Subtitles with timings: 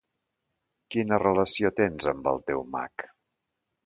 [0.95, 3.07] Quina relació tens amb el teu mag?